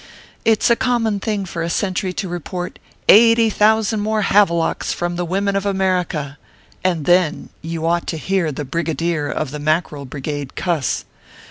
[0.43, 4.91] It s a com mon thing for a sentry to report" eighty thousand more havelocks
[4.91, 6.39] from the women of America;"
[6.83, 11.05] and then you ought to hear the Brigadier of the Mackerel Brigade cuss